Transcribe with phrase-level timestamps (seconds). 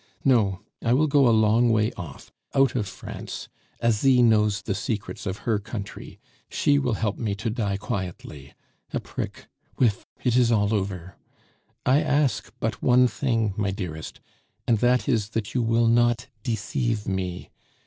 [0.25, 3.49] No, I will go a long way off, out of France.
[3.83, 8.55] Asie knows the secrets of her country; she will help me to die quietly.
[8.93, 9.45] A prick
[9.77, 11.17] whiff, it is all over!
[11.85, 14.19] "I ask but one thing, my dearest,
[14.67, 17.51] and that is that you will not deceive me.